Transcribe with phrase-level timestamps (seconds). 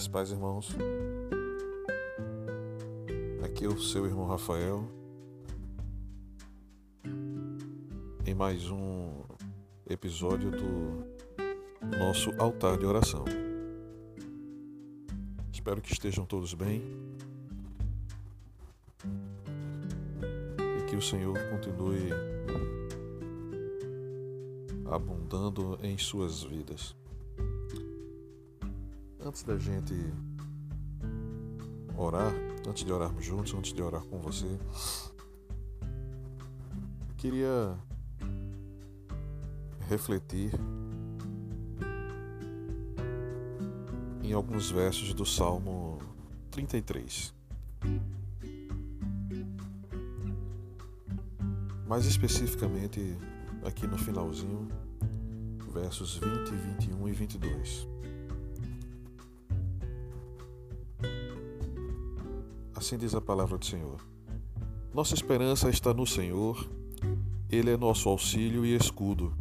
[0.00, 0.70] Graças paz, irmãos.
[3.44, 4.88] Aqui é o seu irmão Rafael.
[8.24, 9.22] Em mais um
[9.86, 11.04] episódio do
[11.98, 13.26] nosso altar de oração.
[15.52, 16.82] Espero que estejam todos bem.
[20.78, 22.08] E que o Senhor continue
[24.86, 26.98] abundando em suas vidas.
[29.22, 29.94] Antes da gente
[31.94, 32.32] orar,
[32.66, 34.58] antes de orarmos juntos, antes de orar com você,
[37.18, 37.76] queria
[39.88, 40.52] refletir
[44.22, 45.98] em alguns versos do Salmo
[46.50, 47.34] 33.
[51.86, 53.18] Mais especificamente
[53.64, 54.66] aqui no finalzinho,
[55.74, 57.88] versos 20, 21 e 22.
[62.80, 64.00] Assim diz a palavra do Senhor.
[64.94, 66.66] Nossa esperança está no Senhor,
[67.50, 69.34] Ele é nosso auxílio e escudo.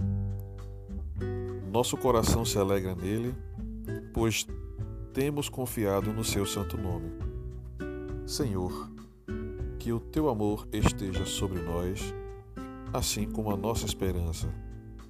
[1.71, 3.33] Nosso coração se alegra nele,
[4.13, 4.45] pois
[5.13, 7.13] temos confiado no seu santo nome.
[8.27, 8.91] Senhor,
[9.79, 12.13] que o teu amor esteja sobre nós,
[12.91, 14.53] assim como a nossa esperança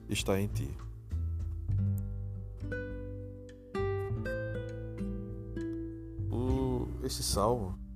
[0.07, 0.69] está em ti.
[6.31, 7.88] O, esse salmo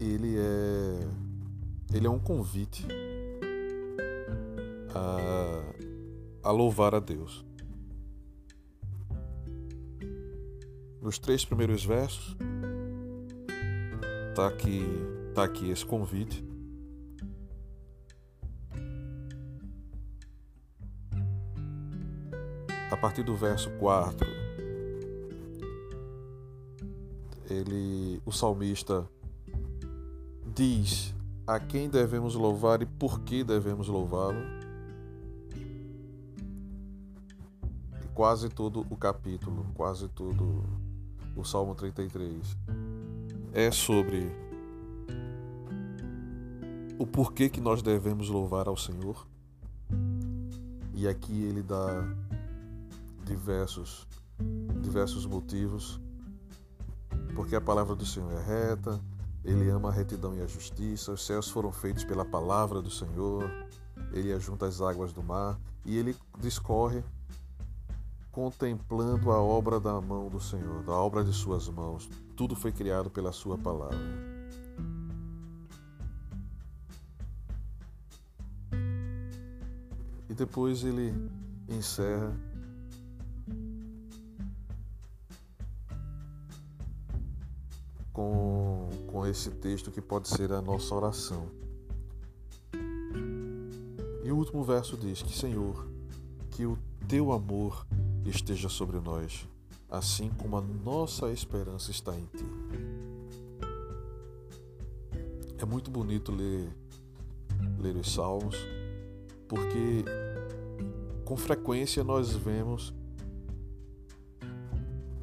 [0.00, 2.86] ele é ele é um convite
[4.94, 7.44] a, a louvar a Deus.
[11.02, 12.36] Nos três primeiros versos
[14.34, 14.84] tá aqui
[15.34, 16.44] tá aqui esse convite.
[22.90, 24.26] A partir do verso 4,
[27.48, 29.08] ele o salmista
[30.54, 31.14] diz
[31.46, 34.40] a quem devemos louvar e por que devemos louvá-lo.
[38.02, 40.64] E quase todo o capítulo, quase todo
[41.36, 42.56] o Salmo 33
[43.52, 44.30] é sobre
[46.98, 49.26] o porquê que nós devemos louvar ao Senhor.
[50.94, 52.06] E aqui ele dá
[53.24, 54.06] diversos
[54.80, 56.00] diversos motivos
[57.34, 59.00] porque a palavra do Senhor é reta,
[59.44, 61.12] ele ama a retidão e a justiça.
[61.12, 63.50] Os céus foram feitos pela palavra do Senhor.
[64.12, 67.02] Ele ajunta as águas do mar e ele discorre
[68.30, 72.08] contemplando a obra da mão do Senhor, da obra de suas mãos.
[72.36, 73.98] Tudo foi criado pela sua palavra.
[80.28, 81.12] E depois ele
[81.68, 82.32] encerra
[88.12, 88.49] com,
[89.20, 91.46] com esse texto que pode ser a nossa oração.
[94.24, 95.86] E o último verso diz que, Senhor,
[96.52, 97.86] que o teu amor
[98.24, 99.46] esteja sobre nós,
[99.90, 102.46] assim como a nossa esperança está em ti.
[105.58, 106.74] É muito bonito ler,
[107.78, 108.56] ler os Salmos,
[109.46, 110.02] porque
[111.26, 112.94] com frequência nós vemos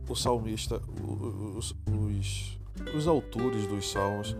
[0.07, 2.56] o salmista, os, os
[2.96, 4.36] os autores dos salmos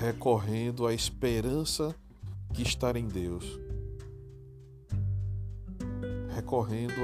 [0.00, 1.94] recorrendo à esperança
[2.54, 3.60] que está em Deus,
[6.34, 7.02] recorrendo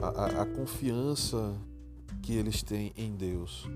[0.00, 1.56] à confiança
[2.22, 3.66] que eles têm em Deus.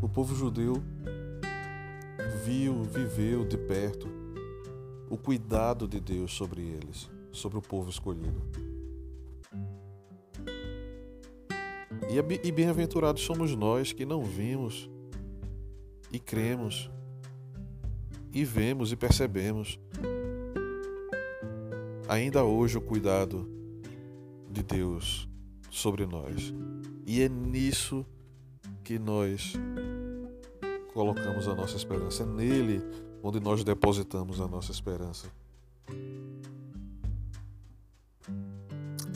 [0.00, 0.74] O povo judeu
[2.44, 4.06] viu, viveu de perto
[5.10, 8.40] o cuidado de Deus sobre eles, sobre o povo escolhido.
[12.16, 14.88] E bem-aventurados somos nós que não vimos
[16.12, 16.88] e cremos,
[18.32, 19.80] e vemos e percebemos
[22.08, 23.50] ainda hoje o cuidado
[24.48, 25.28] de Deus
[25.68, 26.54] sobre nós.
[27.04, 28.06] E é nisso
[28.84, 29.54] que nós
[30.92, 32.80] colocamos a nossa esperança, é nele
[33.24, 35.26] onde nós depositamos a nossa esperança.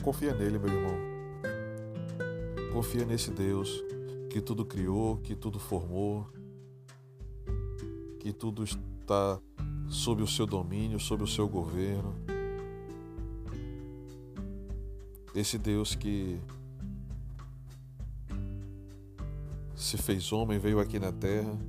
[0.03, 1.08] Confia nele, meu irmão.
[2.79, 3.83] Confia nesse Deus
[4.29, 6.25] que tudo criou, que tudo formou,
[8.21, 9.37] que tudo está
[9.89, 12.15] sob o seu domínio, sob o seu governo.
[15.35, 16.39] Esse Deus que
[19.75, 21.59] se fez homem, veio aqui na terra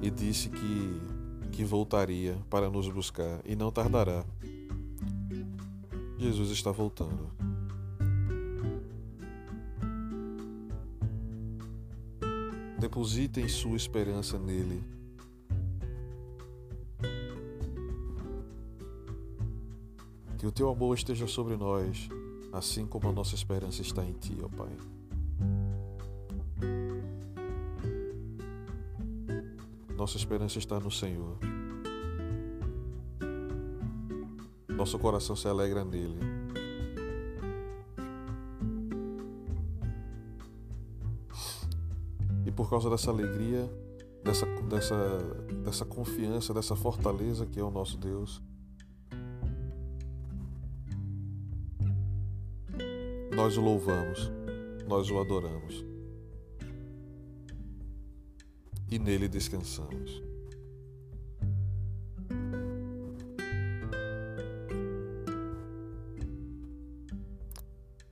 [0.00, 1.00] e disse que,
[1.50, 4.24] que voltaria para nos buscar e não tardará.
[6.16, 7.39] Jesus está voltando.
[12.80, 14.82] Depositem sua esperança nele.
[20.38, 22.08] Que o teu amor esteja sobre nós,
[22.50, 24.74] assim como a nossa esperança está em ti, ó Pai.
[29.94, 31.36] Nossa esperança está no Senhor.
[34.66, 36.39] Nosso coração se alegra nele.
[42.60, 43.66] Por causa dessa alegria,
[44.22, 45.18] dessa, dessa,
[45.64, 48.42] dessa confiança, dessa fortaleza que é o nosso Deus,
[53.34, 54.30] nós o louvamos,
[54.86, 55.82] nós o adoramos
[58.90, 60.22] e nele descansamos.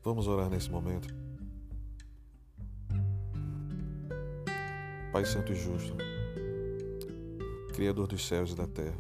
[0.03, 1.28] Vamos orar nesse momento.
[5.19, 5.97] Pai Santo e Justo,
[7.75, 8.97] Criador dos céus e da terra,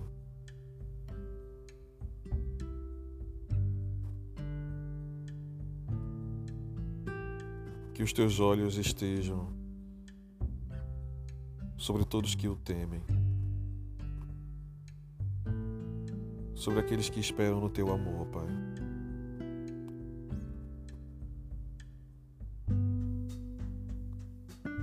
[7.94, 9.48] que os teus olhos estejam
[11.76, 13.04] sobre todos que o temem,
[16.52, 18.48] sobre aqueles que esperam no teu amor, Pai.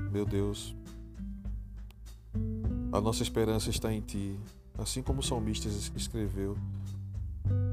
[0.09, 0.73] Meu Deus,
[2.95, 4.39] a nossa esperança está em Ti,
[4.77, 6.57] assim como o salmista escreveu.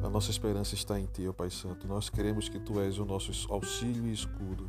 [0.04, 1.86] A nossa esperança está em Ti, ó Pai Santo.
[1.86, 4.68] Nós queremos que Tu és o nosso auxílio e escudo.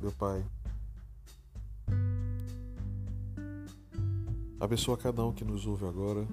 [0.00, 0.44] Meu Pai,
[4.58, 6.26] Abençoa cada um que nos ouve agora.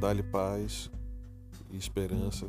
[0.00, 0.90] Dá-lhe paz
[1.70, 2.48] e esperança.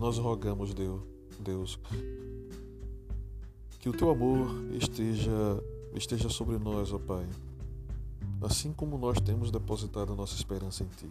[0.00, 1.02] Nós rogamos, Deus,
[1.38, 1.78] Deus,
[3.78, 5.30] que o teu amor esteja
[5.94, 7.28] esteja sobre nós, ó Pai.
[8.40, 11.10] Assim como nós temos depositado a nossa esperança em ti.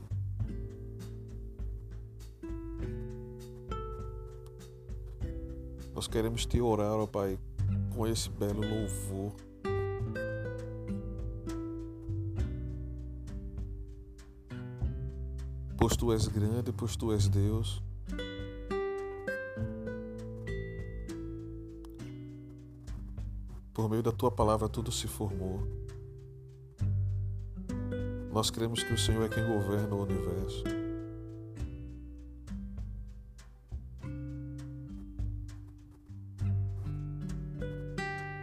[5.94, 7.38] Nós queremos te orar, ó Pai,
[7.94, 9.36] com esse belo louvor.
[15.78, 17.84] Pois tu és grande, pois tu és Deus.
[23.80, 25.66] Por meio da tua palavra tudo se formou.
[28.30, 30.66] Nós cremos que o Senhor é quem governa o universo.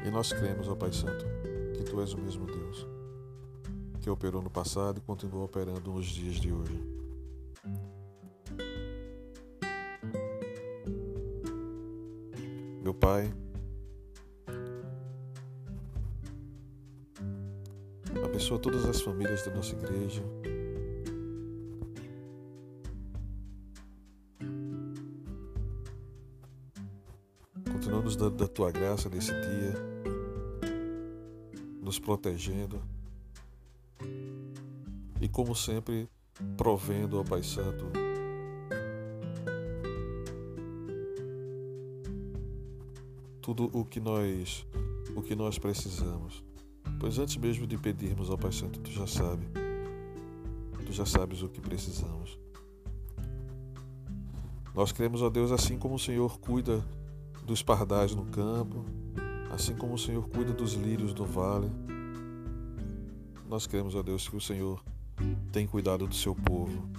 [0.06, 1.26] E nós cremos, ó Pai Santo,
[1.76, 2.86] que Tu és o mesmo Deus,
[4.00, 6.82] que operou no passado e continua operando nos dias de hoje.
[12.82, 13.30] Meu Pai,
[18.46, 20.22] abençoa todas as famílias da nossa igreja.
[27.72, 29.74] Continua nos dando da tua graça nesse dia
[31.82, 32.80] nos protegendo
[35.20, 36.08] e, como sempre,
[36.56, 37.86] provendo ao Pai Santo
[43.40, 44.66] tudo o que nós
[45.16, 46.45] o que nós precisamos.
[47.06, 49.46] Pois antes mesmo de pedirmos ao Pai Santo, tu já sabe.
[50.84, 52.36] Tu já sabes o que precisamos.
[54.74, 56.84] Nós cremos a Deus assim como o Senhor cuida
[57.44, 58.84] dos pardais no campo,
[59.52, 61.70] Assim como o Senhor cuida dos lírios do vale,
[63.48, 64.82] nós queremos, a Deus, que o Senhor
[65.52, 66.90] tem cuidado do seu povo.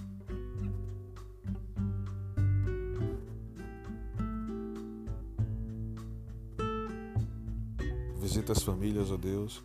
[8.22, 9.62] Visita as famílias, ó Deus.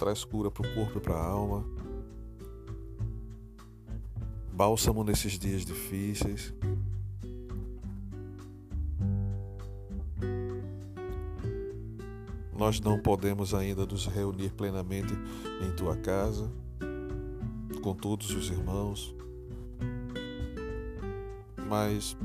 [0.00, 1.62] Traz cura para o corpo e para a alma.
[4.50, 6.54] Bálsamo nesses dias difíceis.
[12.56, 15.12] Nós não podemos ainda nos reunir plenamente
[15.62, 16.50] em tua casa,
[17.82, 19.14] com todos os irmãos,
[21.68, 22.16] mas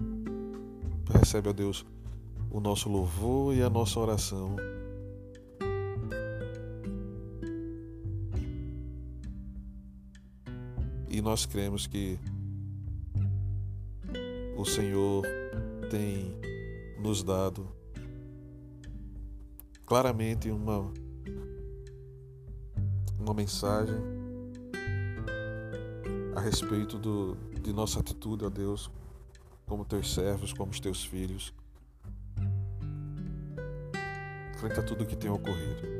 [1.09, 1.85] recebe, ó Deus,
[2.49, 4.55] o nosso louvor e a nossa oração.
[11.15, 12.19] E nós cremos que
[14.57, 15.23] o Senhor
[15.89, 16.35] tem
[16.99, 17.65] nos dado
[19.85, 20.91] claramente uma,
[23.17, 23.95] uma mensagem
[26.35, 28.91] a respeito do, de nossa atitude, ó Deus,
[29.65, 31.53] como teus servos, como os teus filhos,
[34.57, 35.94] frente a tudo que tem ocorrido.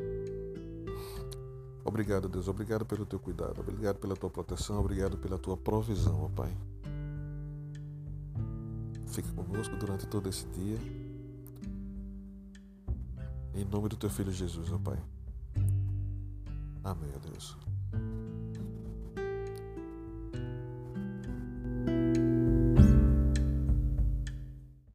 [1.96, 2.50] Obrigado, Deus.
[2.50, 3.62] Obrigado pelo teu cuidado.
[3.62, 4.82] Obrigado pela tua proteção.
[4.82, 6.52] Obrigado pela tua provisão, ó Pai.
[9.08, 10.78] Fica conosco durante todo esse dia.
[13.54, 15.02] Em nome do teu filho Jesus, ó Pai.
[16.84, 17.56] Amém, ó Deus.